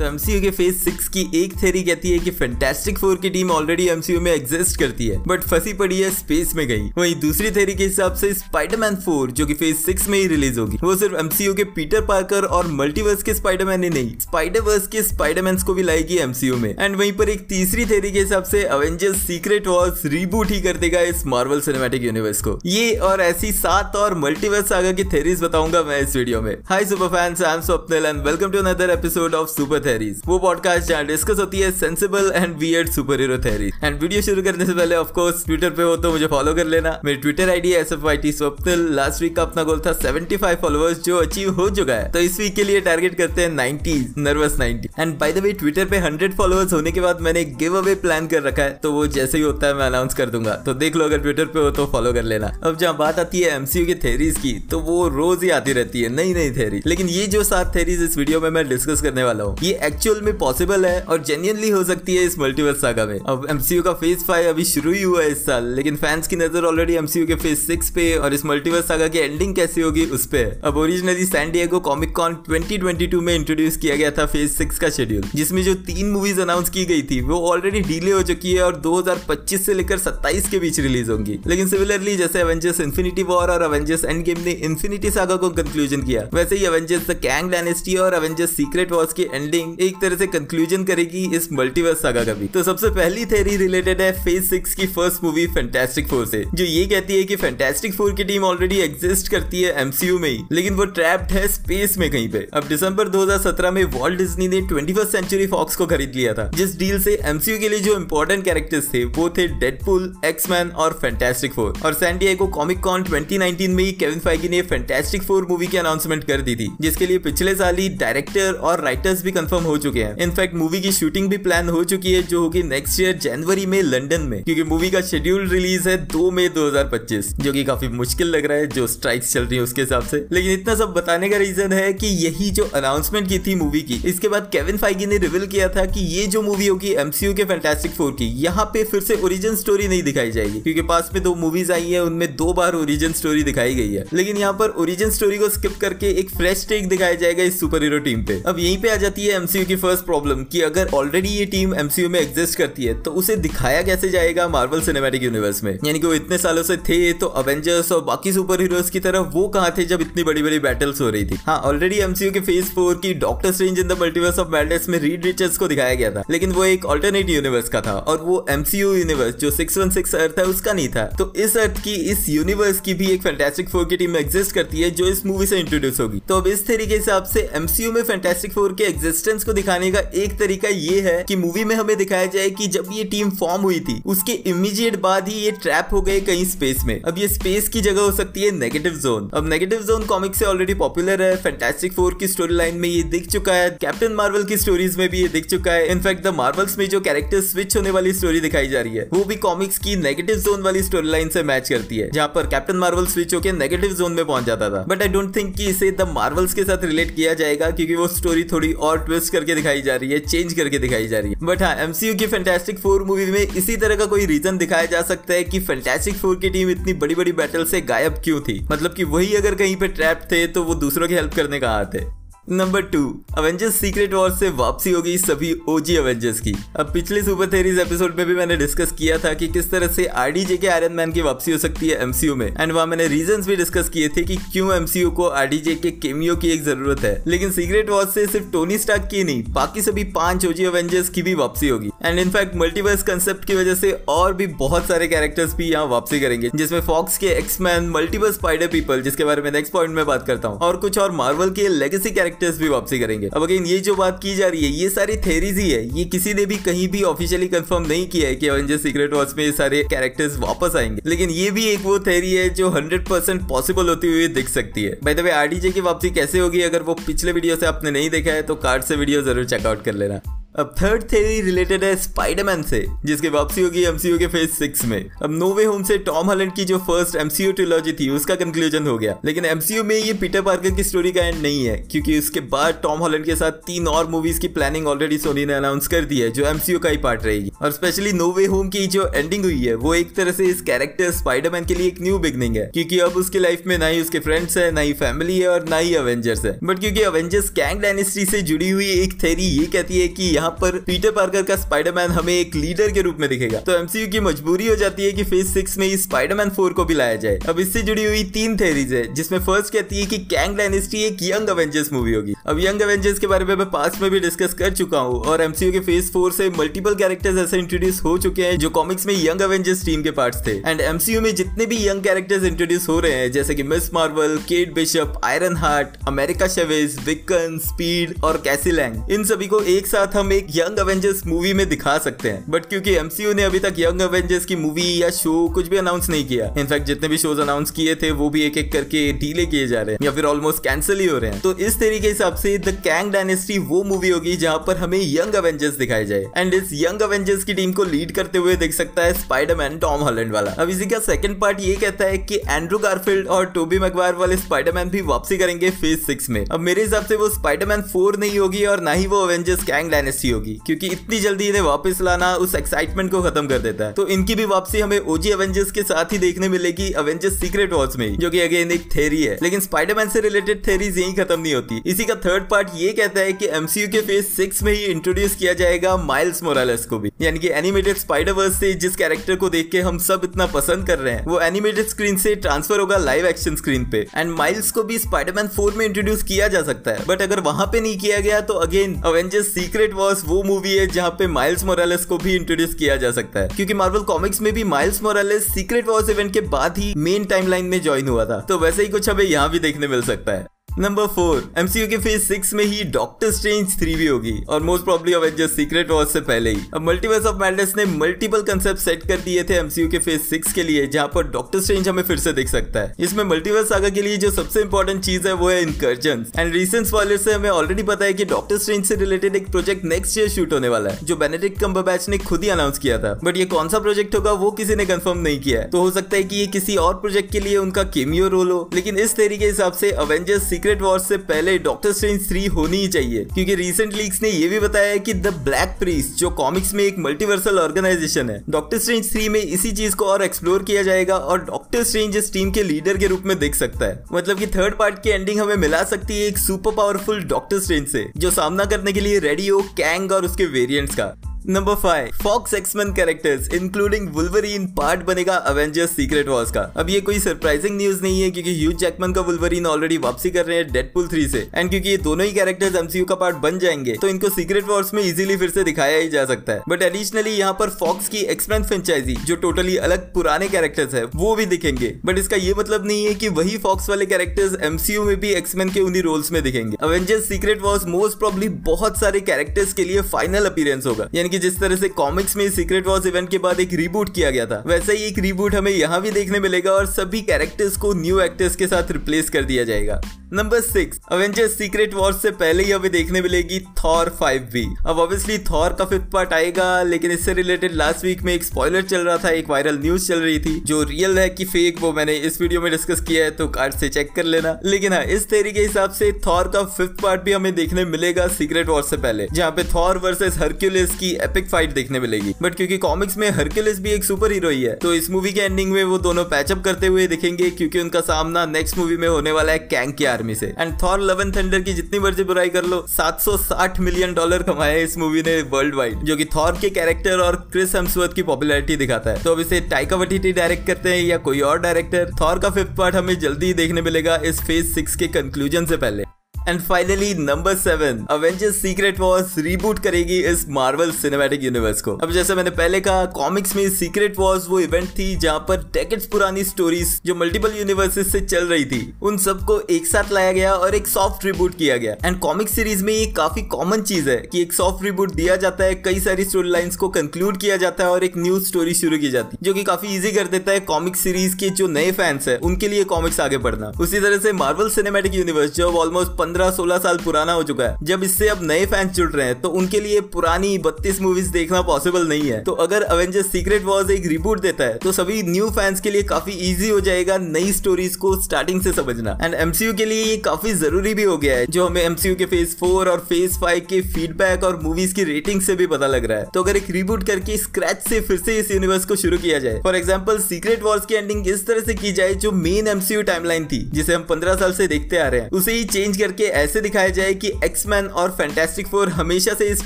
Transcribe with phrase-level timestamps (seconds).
[0.00, 3.50] तो एमसीयू के phase six की एक थेरी कहती है कि फैंटास्टिक फोर की टीम
[3.50, 7.50] ऑलरेडी एमसीयू में एग्जिस्ट करती है बट फंसी पड़ी है स्पेस में गई। वहीं दूसरी
[7.50, 10.94] थेरी के हिसाब से स्पाइडरमैन फोर जो कि फ़ेज़ सिक्स में ही रिलीज़ होगी, वो
[10.96, 15.74] सिर्फ़ एमसीयू के पीटर पार्कर और मल्टीवर्स के स्पाइडरमैन ही नहीं स्पाइडरवर्स के स्पाइडरमैन को
[15.74, 19.66] भी लाएगी एमसीयू में। एंड वहीं पर एक तीसरी थेरी के हिसाब से अवेंजर्स सीक्रेट
[19.66, 24.18] वॉर्स रीबूट ही कर देगा इस मार्वल सिनेमेटिक यूनिवर्स को। ये और ऐसी सात और
[24.18, 28.06] मल्टीवर्स सागा की थेरीज बताऊँगा मैं इस वीडियो में। Hi super fans I am Swapnil
[28.06, 32.32] and welcome to another episode of super theories वो पॉडकास्ट जहाँ डिस्कस होती है sensible
[32.34, 35.82] and weird super hero theories and video शुरू करने से पहले ऑफ़ कोर्स ट्विटर पे
[35.82, 39.22] हो तो मुझे फॉलो कर लेना। मेरी Twitter ID S F I T Swapnil last
[39.22, 42.54] week का अपना गोल था 75 फॉलोअर्स जो अचीव हो चुका है। तो इस वीक
[42.54, 46.32] के लिए टारगेट करते हैं 90 nervous 90 and by the way Twitter पे 100
[46.36, 49.44] फॉलोअर्स होने के बाद मैंने गिव अवे प्लान कर रखा है। तो वो जैसे ही
[49.44, 52.12] होता है, मैं अनाउंस कर दूँगा। तो देख लो, अगर ट्विटर पे हो तो फॉलो
[52.12, 55.50] कर लेना। अब जहाँ बात आती है एमसीयू की थेरीज की तो वो रोज ही
[55.50, 58.68] आती रहती है। नई नई थेरी लेकिन ये जो सात थेरीज इस वीडियो में मैं
[58.68, 62.38] डिस्कस करने वाला हूँ, ये एक्चुअल में पॉसिबल है और जेन्यनली हो सकती है इस
[62.38, 65.64] मल्टीवर्स सागा में। अब एमसीयू का फ़ेज़ फाइव अभी शुरू ही हुआ है इस साल,
[65.74, 69.18] लेकिन फैंस की नज़र ऑलरेडी एमसीयू के फ़ेज़ सिक्स पे और इस मल्टीवर्स सागा की
[69.18, 73.96] एंडिंग कैसी होगी उस पे अब originally San Diego comic con 2022 में इंट्रोड्यूस किया
[73.96, 77.40] गया था फ़ेज़ सिक्स का शेड्यूल जिसमें जो तीन मूवीज़ अनाउंस की गई थी, वो
[77.50, 81.68] ऑलरेडी डिले हो चुकी है और 2025 से लेकर 27 के बीच रिलीज़ होंगी। लेकिन
[81.68, 86.28] सिमिलरली जैसे एवेंजर्स इन्फिनिटी वॉर और एवेंजर्स एंड गेम ने इन्फिनिटी सागा को कंक्लूजन किया,
[86.34, 90.26] वैसे ही एवेंजर्स द कैंग डायनेस्टी और एवेंजर्स सीक्रेट वॉर्स की एंडिंग एक तरह से
[90.28, 94.74] कंक्लूजन करेगी इस मल्टीवर्स सागा का भी। तो सबसे पहली थेरी रिलेटेड है फ़ेज़ सिक्स
[94.74, 98.44] की फ़र्स्ट मूवी फैंटास्टिक फोर से, जो ये कहती है कि फैंटास्टिक फोर की टीम
[98.44, 102.46] ऑलरेडी एग्जिस्ट करती है एमसीयू में ही, लेकिन वो ट्रैप्ड है स्पेस में कहीं पे।
[102.54, 106.78] अब दिसंबर 2017 में वॉल्ट डिज्नी ने ट्वेंटी सेंचुरी फॉक्स को खरीद लिया था, जिस
[106.78, 111.52] डील से एमसीयू के लिए जो इंपॉर्टेंट कैरेक्टर्स थे, वो थे डेडपुल एक्समैन और फैंटास्टिक
[111.52, 115.76] फोर और सैंडियागो कॉमिक कॉन 2019 में ही केविन फाइगी ने फैंटास्टिक फोर मूवी की
[115.76, 119.76] अनाउंसमेंट कर दी थी, जिसके लिए पिछले साल ही डायरेक्टर और राइटर्स भी कंफर्म हो
[119.78, 123.16] चुके हैं। इनफैक्ट मूवी की शूटिंग भी प्लान हो चुकी है, जो होगी नेक्स्ट ईयर
[123.18, 127.64] जनवरी में लंदन में। क्योंकि मूवी का शेड्यूल रिलीज़ है दो मई 2025 जो कि
[127.64, 130.74] काफ़ी मुश्किल लग रहा है, जो स्ट्राइक्स चल रही है उसके हिसाब से। लेकिन इतना
[130.74, 134.48] सब बताने का रीजन है कि यही जो अनाउंसमेंट की थी मूवी की, इसके बाद
[134.52, 138.12] केविन फाइगी ने रिवील किया था कि ये जो मूवी होगी एमसीयू के फैंटास्टिक फोर
[138.12, 141.72] की, यहाँ पे फिर से ओरिजिन स्टोरी नहीं दिखाई जाएगी, क्योंकि पास में दो मूवीज़
[141.72, 145.38] आई है, उनमें दो बार ओरिजिन स्टोरी दिखाई गई है। लेकिन यहाँ पर ओरिजिन स्टोरी
[145.38, 148.78] को स्किप करके एक फ्रेश टेक दिखाया जाएगा इस सुपर हीरो टीम पे। अब यहीं
[148.82, 152.20] पे आ जाती है एमसीयू की फ़र्स्ट प्रॉब्लम कि अगर ऑलरेडी ये टीम एमसीयू में
[152.20, 155.72] एग्जिस्ट करती है तो उसे दिखाया कैसे जाएगा मार्वल सिनेमैटिक यूनिवर्स में?
[155.84, 159.18] यानी कि वो इतने सालों से थे तो अवेंजर्स और बाकी सुपर हीरोज की तरह
[159.34, 161.38] वो कहाँ थे जब इतनी बड़ी बड़ी बैटल्स हो रही थी?
[161.46, 164.98] हाँ ऑलरेडी एमसीयू के फ़ेज़ फोर की Doctor Strange in the Multiverse of Madness में
[164.98, 168.44] रीड रिचर्ड्स को दिखाया गया था। लेकिन वो एक ऑल्टरनेट यूनिवर्स का था और वो
[168.50, 172.80] एमसीयू यूनिवर्स जो 616 अर्थ है, उसका नहीं था। तो इस अर्थ की, इस यूनिवर्स
[172.80, 176.00] की भी एक फैंटेस्टिक फोर की टीम एग्जिस्ट करती है, जो इस मूवी से इंट्रोड्यूस
[176.00, 180.00] होगी। तो अब इस तरीके से एमसीयू में फैंटास्टिक फोर के एग्जिस्टेंस को दिखाने का
[180.14, 183.62] एक तरीका ये है कि मूवी में हमें दिखाया जाए कि जब ये टीम फॉर्म
[183.62, 187.28] हुई थी, उसके इमीडिएट बाद ही ये ट्रैप हो गए कहीं स्पेस में। अब ये
[187.28, 191.22] स्पेस की जगह हो सकती है नेगेटिव जोन अब नेगेटिव जोन कॉमिक से ऑलरेडी पॉपुलर
[191.22, 194.96] है फैंटास्टिक फोर की स्टोरी लाइन में ये दिख चुका है कैप्टन मार्वल की स्टोरीज
[194.96, 198.12] में भी ये दिख चुका है। इनफैक्ट द मार्वल्स में जो कैरेक्टर स्विच होने वाली
[198.12, 201.42] स्टोरी दिखाई जा रही है, वो भी कॉमिक्स की नेगेटिव जोन वाली स्टोरी लाइन से
[201.42, 204.84] मैच करती है, जहाँ पर कैप्टन मार्वल स्विच होकर नेगेटिव जोन में पहुँच जाता था।
[204.88, 208.06] बट आई डोंट थिंक कि इसे द मार्वल्स के साथ रिलेट किया जाएगा, क्योंकि वो
[208.08, 211.38] स्टोरी थोड़ी और ट्विस्ट करके दिखाई जा रही है चेंज करके दिखाई जा रही है।
[211.42, 215.02] बट हाँ एमसीयू की फैंटेस्टिक फोर मूवी में इसी तरह का कोई रीजन दिखाया जा
[215.02, 218.58] सकता है कि फैंटेस्टिक फोर की टीम इतनी बड़ी बड़ी बैटल से गायब क्यों थी?
[218.72, 221.84] मतलब की वही अगर कहीं पे ट्रैप थे तो वो दूसरों की हेल्प करने कहा
[221.84, 222.19] थे
[222.52, 223.00] number two
[223.38, 228.16] Avengers Secret War से वापसी होगी सभी ओजी अवेंजर्स की। अब पिछले सुपर थेरीज एपिसोड
[228.16, 231.22] में भी मैंने डिस्कस किया था कि किस तरह से आरडीजे के आयरन मैन की
[231.22, 234.36] वापसी हो सकती है एमसीयू में। एंड वहाँ मैंने रीजंस भी डिस्कस किए थे कि
[234.52, 238.50] क्यों एमसीयू को आरडीजे के केमियो की एक ज़रूरत है। लेकिन सीक्रेट वॉर से सिर्फ़
[238.52, 242.54] टोनी स्टार्क की नहीं, बाकी सभी पाँच ओजी अवेंजर्स की भी वापसी होगी। एंड इनफैक्ट
[242.56, 246.80] मल्टीवर्स कंसेप्ट की वजह से और भी बहुत सारे कैरेक्टर्स भी यहाँ वापसी करेंगे, जिसमें
[246.80, 250.58] फॉक्स के एक्समैन मल्टीवर्स स्पाइडर पीपल जिसके बारे में नेक्स्ट पॉइंट में बात करता हूँ,
[250.58, 254.18] और कुछ और मार्वल के लेगेसी कैरेक्टर्स भी वापसी करेंगे। अब अगेन ये जो बात
[254.22, 257.02] की जा रही है, ये सारी थेरीज ही है। ये किसी ने भी कहीं भी
[257.04, 261.02] ऑफिशियली कंफर्म नहीं किया है कि अवेंजर्स सीक्रेट वॉर्स में ये सारे कैरेक्टर्स वापस आएँगे।
[261.06, 264.98] लेकिन ये भी एक वो थेरी है जो 100% पॉसिबल होती हुई दिख सकती है।
[265.04, 268.32] बाय द आरडीजे की वापसी कैसे होगी, अगर वो पिछले वीडियो से आपने नहीं देखा
[268.32, 270.20] है तो कार्ड से वीडियो ज़रूर चेकआउट कर लेना।
[270.58, 275.10] अब थर्ड थ्योरी रिलेटेड है स्पाइडरमैन से, जिसकी वापसी होगी एमसीयू के फ़ेज़ सिक्स में।
[275.22, 278.98] अब नोवे होम से टॉम हॉलैंड की जो फ़र्स्ट एमसीयू ट्रिलॉजी थी, उसका कंक्लूजन हो
[278.98, 282.40] गया। लेकिन एमसीयू में ये पीटर पार्कर की स्टोरी का एंड नहीं है, क्योंकि उसके
[282.40, 286.04] बाद टॉम हॉलैंड के साथ तीन और मूवीज़ की प्लानिंग ऑलरेडी सोनी ने अनाउंस कर
[286.04, 289.44] दी है, जो एमसीयू का ही पार्ट रहेगी। और स्पेशली नोवे होम की जो एंडिंग
[289.44, 292.70] हुई है, वो एक तरह से इस कैरेक्टर स्पाइडरमैन के लिए एक न्यू बिगनिंग है।
[292.74, 295.68] क्योंकि अब उसकी लाइफ में ना ही उसके फ्रेंड्स है, ना ही फैमिली है और
[295.68, 299.66] ना ही अवेंजर्स है। बट क्योंकि अवेंजर्स कैंग डायनेस्टी से जुड़ी हुई एक थेरी ये
[299.66, 303.28] कहती है कि यहाँ पर पीटर पार्कर का स्पाइडरमैन हमें एक लीडर के रूप में
[303.28, 306.84] दिखेगा। तो एमसीयू की मजबूरी हो जाती है कि फ़ेज़ सिक्स में स्पाइडरमैन फोर को
[306.84, 310.18] भी लाया जाए। अब इससे जुड़ी हुई तीन थेरीज है, जिसमें फ़र्स्ट कहती है कि
[310.30, 314.00] कैंग डायनेस्टी एक यंग अवेंजर्स मूवी होगी। अब यंग अवेंजर्स के बारे में मैं पास्ट
[314.02, 317.58] में भी डिस्कस कर चुका हूँ, और एमसीयू के फ़ेज़ फोर से मल्टीपल कैरेक्टर्स ऐसे
[317.58, 321.20] इंट्रोड्यूस हो चुके हैं, जो कॉमिक्स में यंग अवेंजर्स टीम के पार्ट थे। एंड एमसीयू
[321.20, 325.20] में जितने भी यंग कैरेक्टर्स इंट्रोड्यूस हो रहे हैं, जैसे कि Ms Marvel Kate Bishop
[325.56, 330.78] Ironheart America Chavez Wiccan speed और कैसिलैंग इन सभी को एक साथ हम एक यंग
[330.78, 334.56] अवेंजर्स मूवी में दिखा सकते हैं। बट क्योंकि एमसीयू ने अभी तक यंग अवेंजर्स की
[334.56, 338.10] मूवी या शो कुछ भी अनाउंस नहीं किया। इनफैक्ट जितने भी शोज़ अनाउंस किए थे,
[338.10, 341.06] वो भी एक एक करके डीले किए जा रहे हैं। या फिर ऑलमोस्ट कैंसिल ही
[341.06, 344.76] हो रहे हैं। तो इस तरीके से द कैंग डायनेस्टी वो मूवी होगी जहाँ पर
[344.76, 348.56] हमें यंग अवेंजर्स दिखाए जाए। एंड इस यंग अवेंजर्स की टीम को लीड करते हुए
[348.56, 352.18] देख सकता है स्पाइडरमैन टॉम हॉलैंड वाला। अब इसी का सेकंड पार्ट ये कहता है
[352.18, 356.60] कि एंड्रू गारफील्ड और टोबी मैगवायर वाले स्पाइडरमैन भी वापसी करेंगे फ़ेज़ सिक्स में। अब
[356.60, 360.19] मेरे हिसाब से वो स्पाइडरमैन फोर नहीं होगी और ना ही वो अवेंजर्स कैंग डायनेस्टी
[360.28, 364.06] होगी, क्योंकि इतनी जल्दी इन्हें वापस लाना उस एक्साइटमेंट को खत्म कर देता है। तो
[364.08, 368.16] इनकी भी वापसी हमें ओजी एवेंजर्स के साथ ही देखने मिलेगी अवेंजर्स सीक्रेट वॉर्स में
[368.16, 371.80] जो कि अगेन एक थेरी है। लेकिन स्पाइडरमैन से रिलेटेड थेरीज यही खत्म नहीं होती।
[371.86, 375.34] इसी का थर्ड पार्ट ये कहता है कि एमसीयू के फ़ेज़ सिक्स में ही इंट्रोड्यूस
[375.34, 379.48] किया जाएगा माइल्स मोरालेस को भी। यानी कि एनिमेटेड स्पाइडर वर्स से जिस कैरेक्टर को
[379.50, 382.96] देख के हम सब इतना पसंद कर रहे हैं, वो एनिमेटेड स्क्रीन से ट्रांसफ़र होगा
[382.98, 386.90] लाइव एक्शन स्क्रीन पे। एंड माइल्स को भी स्पाइडरमैन फोर में इंट्रोड्यूस किया जा सकता
[386.90, 390.72] है। बट अगर वहाँ पे नहीं किया गया तो अगेन अवेंजर्स सीक्रेट वॉर्स वो मूवी
[390.72, 394.40] है जहाँ पे माइल्स मोरालेस को भी इंट्रोड्यूस किया जा सकता है। क्योंकि मार्वल कॉमिक्स
[394.40, 398.24] में भी Miles Morales Secret Wars event के बाद ही मेन टाइमलाइन में ज्वाइन हुआ
[398.24, 400.46] था। तो वैसे ही कुछ हमें यहाँ भी देखने मिल सकता है।
[400.78, 404.84] नंबर फोर एमसीयू के फ़ेज़ सिक्स में ही डॉक्टर स्ट्रेंज थ्री भी होगी और most
[404.84, 409.06] probably Avengers Secret War से पहले ही। अब मल्टीवर्स ऑफ़ मैडनेस ने मल्टीपल कंसेप्ट सेट
[409.08, 412.18] कर दिए थे एमसीयू के फ़ेज़ सिक्स के लिए, जहाँ पर डॉक्टर स्ट्रेंज हमें फिर
[412.18, 415.48] से देख सकता है। इसमें मल्टीवर्स सागा के लिए जो सबसे इंपॉर्टेंट चीज़ है वो
[415.48, 419.36] है इनकर्जन एंड रिसेंट स्पॉइलर से हमें ऑलरेडी पता है की डॉक्टर स्ट्रेंज से रिलेटेड
[419.36, 422.78] एक प्रोजेक्ट नेक्स्ट ईयर शूट होने वाला है, जो बेनेडिक्ट कम्बरबैच ने खुद ही अनाउंस
[422.78, 425.68] किया था। बट ये कौन सा प्रोजेक्ट होगा वो किसी ने कंफर्म नहीं किया है।
[425.70, 428.70] तो हो सकता है कि ये किसी और प्रोजेक्ट के लिए उनका केमियो रोल हो,
[428.74, 432.88] लेकिन इस तरीके हिसाब से अवेंजर्स सीक्रेट वॉर से पहले डॉक्टर स्ट्रेंज थ्री होनी ही
[432.88, 436.82] चाहिए। क्योंकि रिसेंट लीक्स ने ये भी बताया कि द ब्लैक प्रीस जो कॉमिक्स में
[436.84, 441.16] एक मल्टीवर्सल ऑर्गेनाइजेशन है डॉक्टर स्ट्रेंज थ्री में इसी चीज़ को और एक्सप्लोर किया जाएगा
[441.16, 444.46] और डॉक्टर स्ट्रेंज इस टीम के लीडर के रूप में देख सकता है। मतलब की
[444.48, 448.30] थर्ड पार्ट की एंडिंग हमें मिला सकती है एक सुपर पावरफुल डॉक्टर स्ट्रेंज से, जो
[448.30, 451.12] सामना करने के लिए रेडियो कैंग और उसके वेरिएंट्स का।
[451.48, 457.00] Number five Fox X Men characters including Wolverine part बनेगा अवेंजर्स सीक्रेट वॉर्स का। अब ये
[457.00, 460.70] कोई सरप्राइजिंग न्यूज़ नहीं है, क्योंकि ह्यूज जैकमैन का वुल्वरीन ऑलरेडी वापसी कर रहे हैं
[460.72, 464.08] डेडपुल थ्री से। एंड क्योंकि ये दोनों ही कैरेक्टर्स एमसीयू का पार्ट बन जाएँगे तो
[464.08, 467.52] इनको सीक्रेट वॉर्स में इजीली फिर से दिखाया ही जा सकता है। बट एडिशनली यहाँ
[467.52, 472.18] पर फॉक्स की एक्समैन फ्रेंचाइजी जो टोटली अलग पुराने कैरेक्टर्स है, वो भी दिखेंगे। बट
[472.18, 475.80] इसका ये मतलब नहीं है कि वही फॉक्स वाले कैरेक्टर्स एमसीयू में भी एक्समैन के
[475.80, 480.46] उन्हीं रोल्स में दिखेंगे। Avengers Secret Wars most probably बहुत सारे कैरेक्टर्स के लिए फाइनल
[480.46, 483.72] अपीयरेंस होगा। यानी कि जिस तरह से कॉमिक्स में सीक्रेट वॉर्स इवेंट के बाद एक
[483.74, 487.22] रिबूट किया गया था, वैसे ही एक रिबूट हमें यहाँ भी देखने मिलेगा और सभी
[487.22, 490.00] कैरेक्टर्स को न्यू एक्टर्स के साथ रिप्लेस कर दिया जाएगा।
[490.32, 494.98] Number six Avengers Secret War से पहले ही हमें देखने मिलेगी थॉर फाइव भी। अब
[494.98, 499.00] ऑब्वियसली थॉर का फिफ्थ पार्ट आएगा, लेकिन इससे रिलेटेड लास्ट वीक में एक स्पॉइलर चल
[499.00, 502.14] रहा था, एक वायरल न्यूज़ चल रही थी, जो रियल है कि फेक वो मैंने
[502.18, 505.28] इस वीडियो में डिस्कस किया है तो कार्ड से चेक कर लेना। लेकिन हाँ इस
[505.30, 508.96] तरीके के हिसाब से थॉर का फिफ्थ पार्ट भी हमें देखने मिलेगा सीक्रेट वॉर से
[508.98, 513.28] पहले, जहाँ पे थॉर वर्सेस हरक्यूलिस की एपिक फाइट देखने मिलेगी। बट क्योंकि कॉमिक्स में
[513.30, 516.24] हरक्यूलिस भी एक सुपर हीरो ही है तो इस मूवी के एंडिंग में वो दोनों
[516.26, 520.04] पैचअप करते हुए दिखेंगे, क्योंकि उनका सामना नेक्स्ट मूवी में होने वाला है कैंग की
[520.20, 524.42] आर्मी से। एंड थॉर लवन थंडर की जितनी मर्ज़ी बुराई कर लो 760 मिलियन डॉलर
[524.42, 528.22] कमाए इस मूवी ने वर्ल्ड वाइड जो कि थॉर के कैरेक्टर और क्रिस हेम्सवर्थ की
[528.22, 532.10] पॉपुलैरिटी दिखाता है। तो अब इसे टाइका वटीटी डायरेक्ट करते हैं या कोई और डायरेक्टर
[532.20, 535.76] थॉर का फिफ्थ पार्ट हमें जल्दी ही देखने मिलेगा इस फ़ेज़ सिक्स के कंक्लूजन से
[535.76, 536.04] पहले।
[536.50, 542.12] And finally number seven Avengers Secret Wars reboot करेगी इस मार्वल सिनेमैटिक यूनिवर्स को अब
[542.12, 546.44] जैसे मैंने पहले कहा कॉमिक्स में सीक्रेट वॉर्स वो इवेंट थी जहाँ पर डेकेड्स पुरानी
[546.44, 550.74] स्टोरीज जो मल्टीपल यूनिवर्सेस से चल रही थी उन सबको एक साथ लाया गया और
[550.74, 554.42] एक सॉफ्ट रिबूट किया गया एंड कॉमिक सीरीज़ में ये काफ़ी कॉमन चीज़ है कि
[554.42, 557.90] एक सॉफ्ट रिबूट दिया जाता है कई सारी स्टोरी लाइन्स को कंक्लूड किया जाता है
[557.90, 560.60] और एक न्यू स्टोरी शुरू की जाती है जो कि काफ़ी इजी कर देता है
[560.72, 564.32] कॉमिक सीरीज़ के जो नए फैंस है उनके लिए कॉमिक्स आगे बढ़ना उसी तरह से
[564.34, 568.42] मार्वल सिनेमेटिक यूनिवर्स जो ऑलमोस्ट पंद्रह सोलह साल पुराना हो चुका है। जब इससे अब
[568.42, 572.42] नए फैंस जुड़ रहे हैं तो उनके लिए पुरानी बत्तीस मूवीज़ देखना पॉसिबल नहीं है।
[572.44, 576.02] तो अगर अवेंजर्स सीक्रेट वॉर्स एक रिबूट देता है तो सभी न्यू फैंस के लिए
[576.04, 580.16] काफ़ी इजी हो जाएगा नई स्टोरीज को स्टार्टिंग से समझना। एंड एमसीयू के लिए ये
[580.20, 583.66] काफ़ी ज़रूरी भी हो गया है, जो हमें एमसीयू के फ़ेज़ फोर और फ़ेज़ फाइव
[583.70, 586.70] के फीडबैक और मूवीज़ की रेटिंग से भी पता लग रहा है। तो अगर एक
[586.70, 590.62] रिबूट करके स्क्रैच से फिर से इस यूनिवर्स को शुरू किया जाए फॉर एग्ज़ाम्पल सीक्रेट
[590.62, 594.02] वॉर्स की एंडिंग इस तरह से की जाए, जो मेन एमसीयू टाइमलाइन थी, जिसे हम
[594.04, 597.32] पंद्रह साल से देखते आ रहे हैं, उसे ही चेंज करके ऐसे दिखाया जाए कि
[597.44, 599.64] एक्समैन और फैंटेस्टिक फोर हमेशा से इस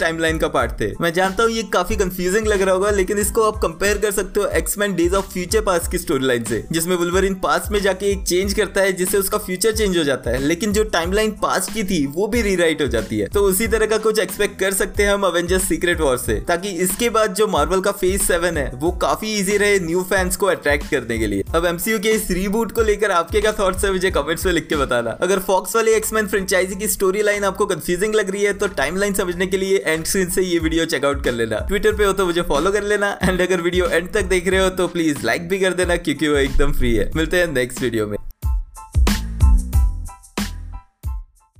[0.00, 3.42] टाइमलाइन का पार्ट थे। मैं जानता हूँ ये काफ़ी कंफ्यूजिंग लग रहा होगा, लेकिन इसको
[3.42, 6.96] आप कंपेयर कर सकते हो X-Men Days of Future Past की स्टोरी लाइन से, जिसमें
[6.96, 10.38] वुल्वरिन पास में जाके एक चेंज करता है, जिससे उसका फ्यूचर चेंज हो जाता है।
[10.38, 13.86] लेकिन जो टाइमलाइन पास की थी, वो भी रीराइट हो जाती है। तो उसी तरह
[13.86, 17.46] का कुछ एक्सपेक्ट कर सकते हैं हम अवेंजर्स सीक्रेट वॉर से, ताकि इसके बाद जो
[17.46, 21.26] मार्वल का फ़ेज़ सेवन है, वो काफ़ी इजी रहे न्यू फैंस को अट्रैक्ट करने के
[21.26, 24.52] लिए। अब एमसीयू के इस रीबूट को लेकर आपके क्या थॉट्स है, मुझे कमेंट्स में
[24.52, 28.42] लिख के बताना। अगर फॉक्स वाले एक्समैन फ्रेंचाइजी की स्टोरी लाइन आपको कंफ्यूजिंग लग रही
[28.42, 31.96] है तो टाइमलाइन समझने के लिए एंड स्क्रीन से ये वीडियो चेकआउट कर लेना। ट्विटर
[31.96, 34.68] पे हो तो मुझे फॉलो कर लेना एंड अगर वीडियो एंड तक देख रहे हो
[34.70, 38.06] तो प्लीज़ लाइक भी कर देना क्योंकि वो एकदम फ्री है। मिलते हैं नेक्स्ट वीडियो
[38.06, 38.16] में।